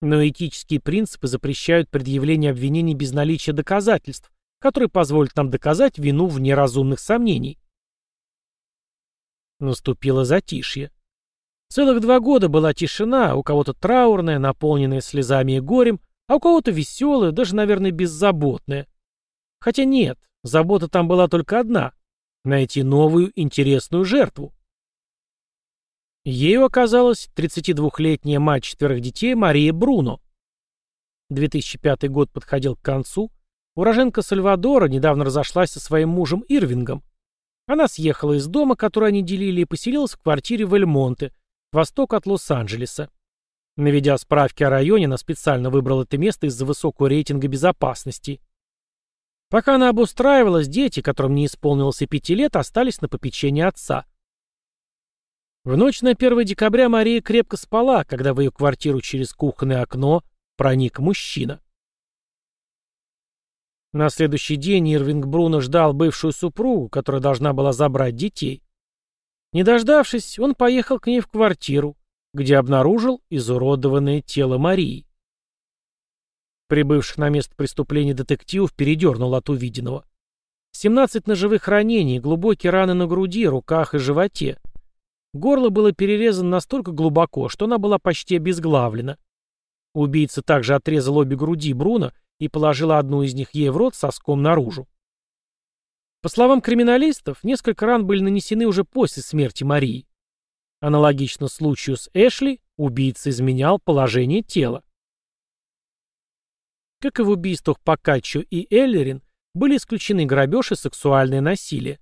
[0.00, 6.54] Но этические принципы запрещают предъявление обвинений без наличия доказательств, которые позволят нам доказать вину вне
[6.54, 7.58] разумных сомнений.
[9.58, 10.92] Наступило затишье.
[11.72, 16.72] Целых два года была тишина, у кого-то траурная, наполненная слезами и горем, а у кого-то
[16.72, 18.88] веселая, даже, наверное, беззаботная.
[19.60, 21.92] Хотя нет, забота там была только одна—
[22.44, 24.52] найти новую интересную жертву.
[26.24, 30.20] Ею оказалась 32-летняя мать четверых детей Мария Бруно.
[31.30, 33.30] 2005 год подходил к концу.
[33.76, 37.04] Уроженка Сальвадора недавно разошлась со своим мужем Ирвингом.
[37.68, 41.32] Она съехала из дома, который они делили, и поселилась в квартире в Эльмонте,
[41.72, 43.10] восток от Лос-Анджелеса.
[43.76, 48.40] Наведя справки о районе, она специально выбрала это место из-за высокого рейтинга безопасности.
[49.48, 54.06] Пока она обустраивалась, дети, которым не исполнилось и пяти лет, остались на попечении отца.
[55.64, 60.22] В ночь на 1 декабря Мария крепко спала, когда в ее квартиру через кухонное окно
[60.56, 61.60] проник мужчина.
[63.92, 68.62] На следующий день Ирвинг Бруно ждал бывшую супругу, которая должна была забрать детей.
[69.52, 71.96] Не дождавшись, он поехал к ней в квартиру,
[72.32, 75.06] где обнаружил изуродованное тело Марии.
[76.68, 80.04] Прибывших на место преступления детективов передернул от увиденного.
[80.72, 84.60] 17 ножевых ранений, глубокие раны на груди, руках и животе.
[85.32, 89.18] Горло было перерезано настолько глубоко, что она была почти обезглавлена.
[89.94, 94.42] Убийца также отрезал обе груди Бруно и положила одну из них ей в рот соском
[94.42, 94.86] наружу.
[96.22, 100.06] По словам криминалистов, несколько ран были нанесены уже после смерти Марии.
[100.80, 104.82] Аналогично случаю с Эшли, убийца изменял положение тела.
[107.00, 109.22] Как и в убийствах Покаччо и Эллерин,
[109.54, 111.98] были исключены грабеж и сексуальное насилие.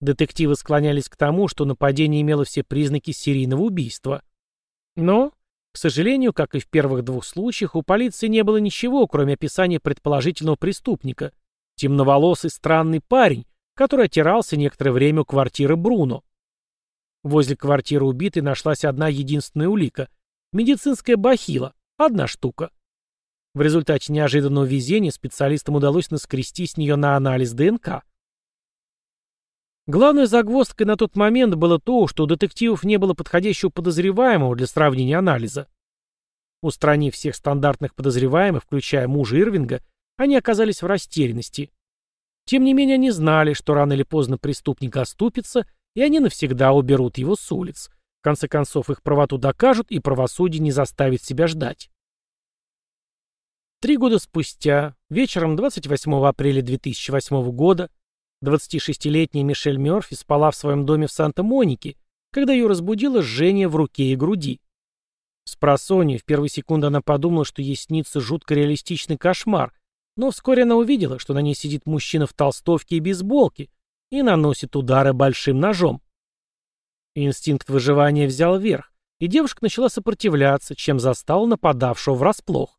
[0.00, 4.22] Детективы склонялись к тому, что нападение имело все признаки серийного убийства.
[4.96, 5.32] Но
[5.72, 9.78] К сожалению, как и в первых двух случаях, у полиции не было ничего, кроме описания
[9.78, 11.32] предположительного преступника.
[11.76, 16.24] Темноволосый странный парень, который отирался некоторое время у квартиры Бруно.
[17.22, 20.08] Возле квартиры убитой нашлась одна единственная улика–
[20.52, 22.70] медицинская бахила, одна штука.
[23.54, 28.02] В результате неожиданного везения специалистам удалось наскрести с нее на анализ ДНК.
[29.86, 34.66] Главной загвоздкой на тот момент было то, что у детективов не было подходящего подозреваемого для
[34.66, 35.68] сравнения анализа.
[36.60, 39.82] Устранив всех стандартных подозреваемых, включая мужа Ирвинга,
[40.16, 41.70] они оказались в растерянности.
[42.44, 47.18] Тем не менее, они знали, что рано или поздно преступник оступится, и они навсегда уберут
[47.18, 47.90] его с улиц.
[48.20, 51.90] В конце концов, их правоту докажут, и правосудие не заставит себя ждать.
[53.80, 57.90] Три года спустя, вечером 28 апреля 2008 года,
[58.44, 61.96] 26-летняя Мишель Мёрфи спала в своем доме в Санта-Монике,
[62.32, 64.60] когда ее разбудило жжение в руке и груди.
[65.44, 69.72] С просонья в первые секунды она подумала, что ей снится жутко реалистичный кошмар,
[70.16, 73.68] но вскоре она увидела, что на ней сидит мужчина в толстовке и бейсболке
[74.10, 76.00] и наносит удары большим ножом.
[77.14, 82.78] Инстинкт выживания взял верх, и девушка начала сопротивляться, чем застала нападавшего врасплох.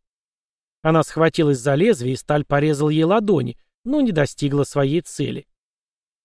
[0.81, 5.47] Она схватилась за лезвие, и сталь порезала ей ладони, но не достигла своей цели.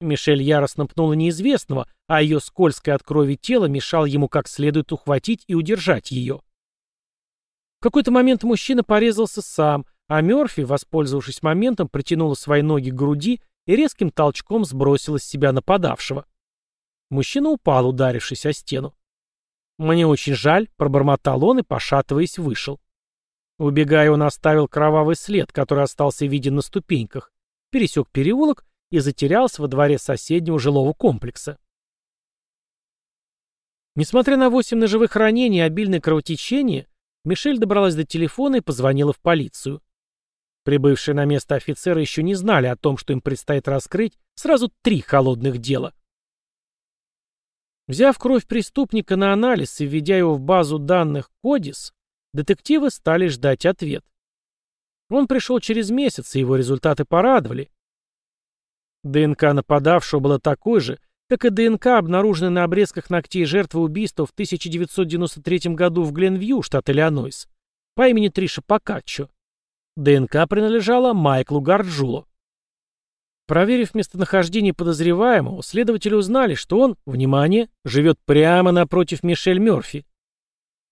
[0.01, 5.45] Мишель яростно пнула неизвестного, а ее скользкое от крови тело мешало ему как следует ухватить
[5.47, 6.43] и удержать ее.
[7.81, 13.41] В какой-то момент мужчина порезался сам, а Мерфи, воспользовавшись моментом, притянула свои ноги к груди
[13.67, 16.27] и резким толчком сбросила с себя нападавшего.
[17.11, 18.95] Мужчина упал, ударившись о стену.
[19.79, 22.81] «Мне очень жаль»,— пробормотал он и, пошатываясь, вышел.
[23.59, 27.33] Убегая, он оставил кровавый след, который остался виден на ступеньках,
[27.71, 31.59] пересек переулок и затерялся во дворе соседнего жилого комплекса.
[33.95, 36.87] Несмотря на восемь ножевых ранений и обильное кровотечение,
[37.25, 39.83] Мишель добралась до телефона и позвонила в полицию.
[40.65, 45.01] Прибывшие на место офицеры еще не знали о том, что им предстоит раскрыть сразу три
[45.01, 45.93] холодных дела.
[47.89, 51.93] Взяв кровь преступника на анализ и введя его в базу данных Кодис,
[52.33, 54.05] детективы стали ждать ответ.
[55.11, 57.71] Он пришел через месяц, и его результаты порадовали.
[59.03, 60.99] ДНК нападавшего было такой же,
[61.29, 66.89] как и ДНК, обнаруженная на обрезках ногтей жертвы убийства в 1993 году в Гленвью, штат
[66.89, 67.49] Иллинойс,
[67.95, 69.29] по имени Триша Покаччо.
[69.97, 72.27] ДНК принадлежала Майклу Гарджулу.
[73.47, 80.07] Проверив местонахождение подозреваемого, следователи узнали, что он, внимание, живет прямо напротив Мишель Мёрфи.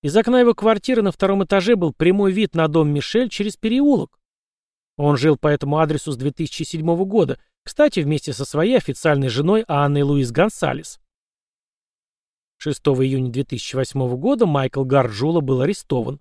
[0.03, 4.19] Из окна его квартиры на втором этаже был прямой вид на дом Мишель через переулок.
[4.99, 10.03] Он жил по этому адресу с 2007 года, кстати, вместе со своей официальной женой Анной
[10.03, 11.01] Луис Гонсалес.
[12.59, 16.21] 6 июня 2008 года Майкл Гарджула был арестован.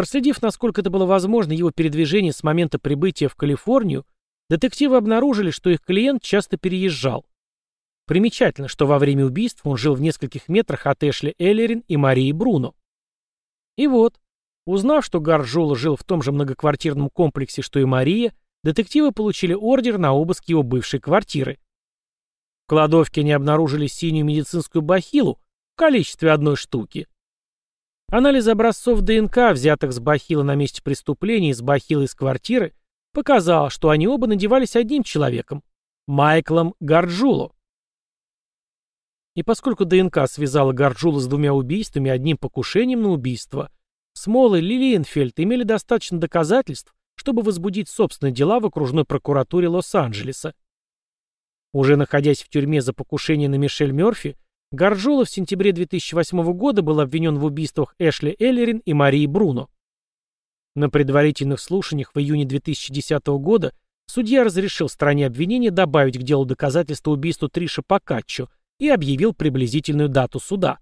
[0.00, 4.06] Проследив, насколько это было возможно, его передвижение с момента прибытия в Калифорнию,
[4.48, 7.26] детективы обнаружили, что их клиент часто переезжал.
[8.06, 12.32] Примечательно, что во время убийств он жил в нескольких метрах от Эшли Эллерин и Марии
[12.32, 12.74] Бруно.
[13.76, 14.18] И вот,
[14.64, 18.32] узнав, что Гарджула жил в том же многоквартирном комплексе, что и Мария,
[18.64, 21.58] детективы получили ордер на обыск его бывшей квартиры.
[22.64, 25.38] В кладовке они обнаружили синюю медицинскую бахилу
[25.74, 27.06] в количестве одной штуки.
[28.12, 32.74] Анализ образцов ДНК, взятых с бахила на месте преступления и с бахила из квартиры,
[33.12, 35.62] показал, что они оба надевались одним человеком–
[36.08, 37.52] Майклом Гарджуло.
[39.36, 43.70] И поскольку ДНК связала Гарджула с двумя убийствами и одним покушением на убийство,
[44.12, 50.54] Смол и Лилиенфельд имели достаточно доказательств, чтобы возбудить собственные дела в окружной прокуратуре Лос-Анджелеса.
[51.72, 54.36] Уже находясь в тюрьме за покушение на Мишель Мёрфи,
[54.72, 59.68] Гарджола в сентябре 2008 года был обвинен в убийствах Эшли Эллерин и Марии Бруно.
[60.76, 63.74] На предварительных слушаниях в июне 2010 года
[64.06, 68.48] судья разрешил стороне обвинения добавить к делу доказательства убийства Триша Покаччо
[68.78, 70.78] и объявил приблизительную дату суда.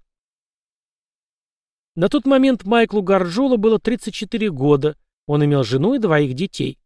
[1.96, 6.78] На тот момент Майклу Гарджола было 34 года, он имел жену и двоих детей.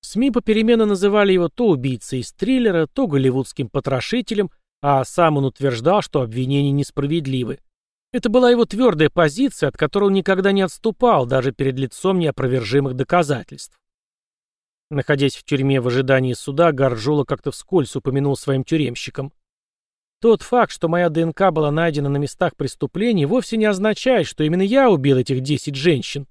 [0.00, 4.50] СМИ попеременно называли его то убийцей из триллера, то голливудским потрошителем,
[4.88, 7.58] а сам он утверждал, что обвинения несправедливы.
[8.12, 12.94] Это была его твердая позиция, от которой он никогда не отступал, даже перед лицом неопровержимых
[12.94, 13.76] доказательств.
[14.88, 19.32] Находясь в тюрьме в ожидании суда, Гарджула как-то вскользь упомянул своим тюремщикам.
[20.20, 24.62] Тот факт, что моя ДНК была найдена на местах преступлений, вовсе не означает, что именно
[24.62, 26.28] я убил этих 10 женщин.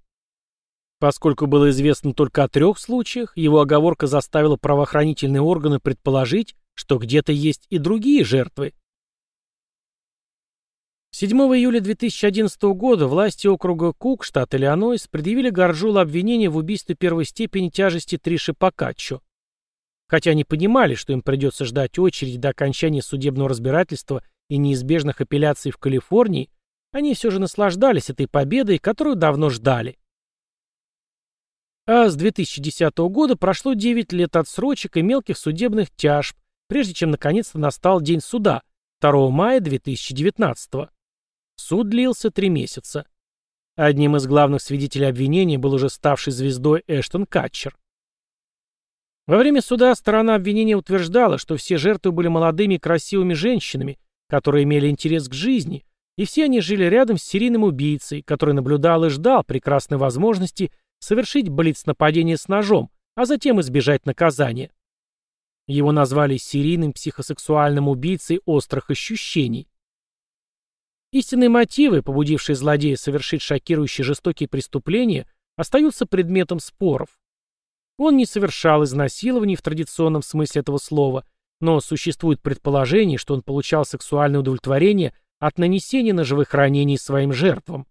[1.00, 7.32] Поскольку было известно только о трех случаях, его оговорка заставила правоохранительные органы предположить, что где-то
[7.32, 8.74] есть и другие жертвы.
[11.12, 17.24] 7 июля 2011 года власти округа Кук, штат Иллинойс, предъявили Гарджулу обвинение в убийстве первой
[17.24, 19.22] степени тяжести Триши Покаччо.
[20.08, 25.72] Хотя они понимали, что им придется ждать очереди до окончания судебного разбирательства и неизбежных апелляций
[25.72, 26.50] в Калифорнии,
[26.92, 29.98] они все же наслаждались этой победой, которую давно ждали.
[31.88, 36.36] А с 2010 года прошло 9 лет отсрочек и мелких судебных тяжб,
[36.68, 38.62] прежде чем наконец-то настал день суда,
[39.02, 40.90] 2 мая 2019 года.
[41.58, 43.06] Суд длился три месяца.
[43.76, 47.78] Одним из главных свидетелей обвинения был уже ставший звездой Эштон Катчер.
[49.28, 53.98] Во время суда сторона обвинения утверждала, что все жертвы были молодыми и красивыми женщинами,
[54.30, 55.86] которые имели интерес к жизни,
[56.18, 61.50] и все они жили рядом с серийным убийцей, который наблюдал и ждал прекрасной возможности совершить
[61.50, 64.72] блиц-нападение с ножом, а затем избежать наказания.
[65.68, 69.68] Его назвали серийным психосексуальным убийцей острых ощущений.
[71.12, 77.20] Истинные мотивы, побудившие злодея совершить шокирующие жестокие преступления, остаются предметом споров.
[77.98, 81.26] Он не совершал изнасилований в традиционном смысле этого слова,
[81.62, 87.88] но существует предположение, что он получал сексуальное удовлетворение от нанесения ножевых ранений своим жертвам.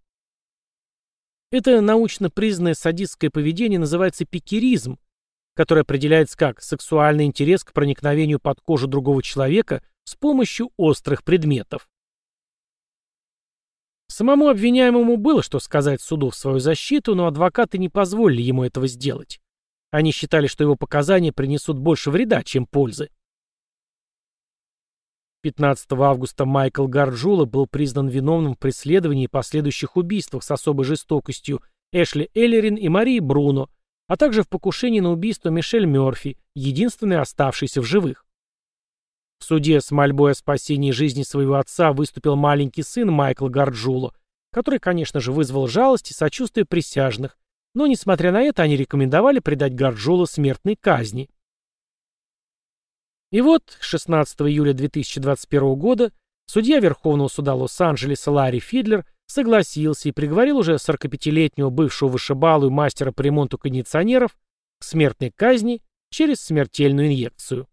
[1.50, 4.98] Это научно признанное садистское поведение называется пикеризм,
[5.54, 11.88] который определяется как сексуальный интерес к проникновению под кожу другого человека с помощью острых предметов.
[14.08, 18.86] Самому обвиняемому было что сказать суду в свою защиту, но адвокаты не позволили ему этого
[18.86, 19.40] сделать.
[19.90, 23.10] Они считали, что его показания принесут больше вреда, чем пользы.
[25.42, 31.62] 15 августа Майкл Гарджула был признан виновным в преследовании и последующих убийствах с особой жестокостью
[31.92, 33.68] Эшли Эллерин и Марии Бруно,
[34.06, 38.26] а также в покушении на убийство Мишель Мёрфи, единственной оставшейся в живых.
[39.38, 44.14] В суде с мольбой о спасении жизни своего отца выступил маленький сын Майкла Гарджуло,
[44.52, 47.36] который, конечно же, вызвал жалость и сочувствие присяжных,
[47.74, 51.28] но, несмотря на это, они рекомендовали предать Гарджуло смертной казни.
[53.32, 56.12] И вот, 16 июля 2021 года,
[56.46, 63.12] судья Верховного суда Лос-Анджелеса Ларри Фидлер согласился и приговорил уже 45-летнего бывшего вышибалу и мастера
[63.12, 64.36] по ремонту кондиционеров
[64.78, 67.68] к смертной казни через смертельную инъекцию.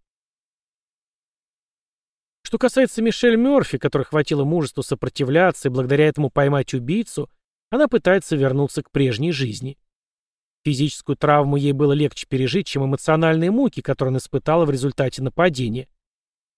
[2.43, 7.29] Что касается Мишель Мёрфи, которой хватило мужества сопротивляться и благодаря этому поймать убийцу,
[7.69, 9.77] она пытается вернуться к прежней жизни.
[10.65, 15.87] Физическую травму ей было легче пережить, чем эмоциональные муки, которые она испытала в результате нападения.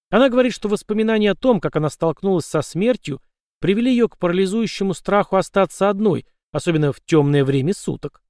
[0.10, 3.22] Она говорит, что воспоминания о том, как она столкнулась со смертью,
[3.64, 8.22] привели ее к парализующему страху остаться одной, особенно в темное время суток.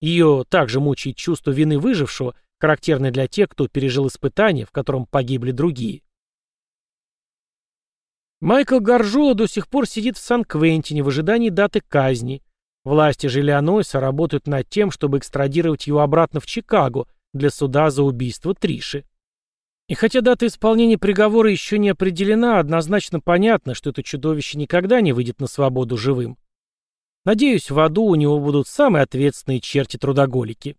[0.00, 5.50] Ее также мучает чувство вины выжившего, характерное для тех, кто пережил испытание, в котором погибли
[5.50, 6.00] другие.
[8.40, 12.42] Майкл Гаржула до сих пор сидит в Сан-Квентине в ожидании даты казни.
[12.82, 13.42] Власти же
[14.00, 19.04] работают над тем, чтобы экстрадировать его обратно в Чикаго для суда за убийство Триши.
[19.88, 25.12] И хотя дата исполнения приговора еще не определена, однозначно понятно, что это чудовище никогда не
[25.12, 26.38] выйдет на свободу живым.
[27.24, 30.76] Надеюсь, в аду у него будут самые ответственные черти-трудоголики.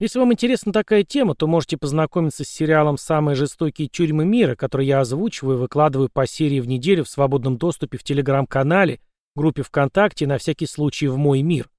[0.00, 4.86] Если вам интересна такая тема, то можете познакомиться с сериалом «Самые жестокие тюрьмы мира», который
[4.86, 9.00] я озвучиваю и выкладываю по серии в неделю в свободном доступе в Телеграм-канале,
[9.36, 11.70] группе ВКонтакте на всякий случай в «Мой мир».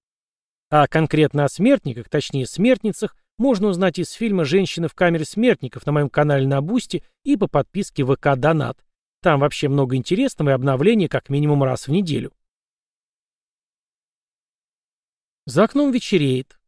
[0.72, 5.92] А конкретно о смертниках, точнее смертницах, можно узнать из фильма «Женщины в камере смертников» на
[5.92, 8.84] моем канале на Boosty и по подписке VK Donut.
[9.22, 12.32] Там вообще много интересного и обновлений как минимум раз в неделю.
[15.46, 16.60] За окном вечереет.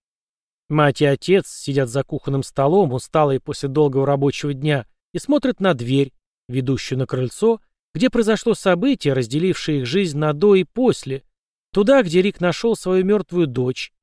[0.69, 5.73] Мать и отец сидят за кухонным столом, усталые после долгого рабочего дня, и смотрят на
[5.73, 6.13] дверь,
[6.47, 7.61] ведущую на крыльцо,
[7.93, 11.23] где произошло событие, разделившее их жизнь на до и после,
[11.71, 13.93] туда, где Рик нашел свою мертвую дочь,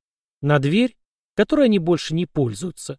[0.40, 0.96] на дверь,
[1.34, 2.98] которой они больше не пользуются.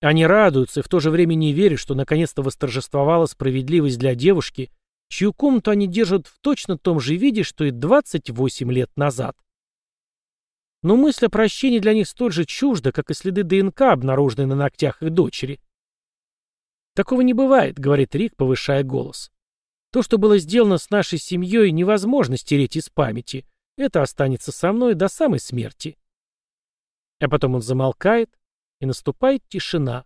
[0.00, 4.70] Они радуются и в то же время не верят, что наконец-то восторжествовала справедливость для девушки,
[5.08, 9.36] чью комнату они держат в точно том же виде, что и 28 лет назад.
[10.82, 14.54] Но мысль о прощении для них столь же чужда, как и следы ДНК, обнаруженные на
[14.54, 15.60] ногтях их дочери.
[16.94, 19.30] «Такого не бывает»,— говорит Рик, повышая голос.
[19.92, 23.46] «То, что было сделано с нашей семьей, невозможно стереть из памяти.
[23.76, 25.98] Это останется со мной до самой смерти».
[27.18, 28.30] А потом он замолкает,
[28.80, 30.04] и наступает тишина.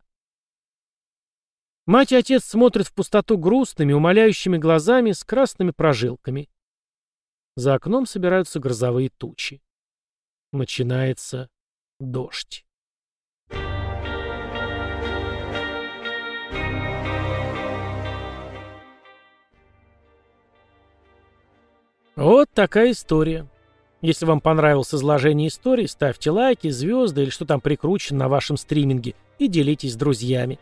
[1.86, 6.48] Мать и отец смотрят в пустоту грустными, умоляющими глазами с красными прожилками.
[7.56, 9.60] За окном собираются грозовые тучи.
[10.52, 11.50] Начинается
[11.98, 12.64] дождь.
[22.14, 23.48] Вот такая история.
[24.02, 29.14] Если вам понравилось изложение истории, ставьте лайки, звезды или что там прикручено на вашем стриминге
[29.38, 30.58] и делитесь с друзьями.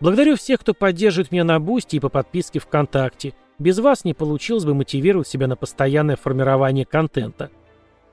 [0.00, 3.34] Благодарю всех, кто поддерживает меня на Boosty и по подписке ВКонтакте.
[3.58, 7.50] Без вас не получилось бы мотивировать себя на постоянное формирование контента.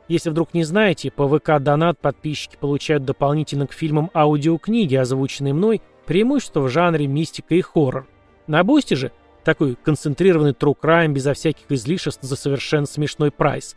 [0.08, 5.82] Если вдруг не знаете, по VK Donut подписчики получают дополнительно к фильмам аудиокниги, озвученные мной,
[6.06, 8.08] преимущество в жанре мистика и хоррор.
[8.46, 9.12] На Boosty же
[9.44, 13.76] такой концентрированный true crime безо всяких излишеств за совершенно смешной прайс.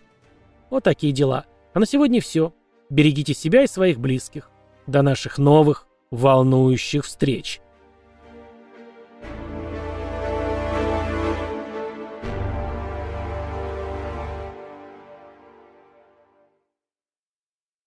[0.71, 1.47] Вот такие дела.
[1.75, 2.53] А на сегодня все.
[2.91, 4.51] Берегите себя и своих близких.
[4.87, 7.61] До наших новых волнующих встреч.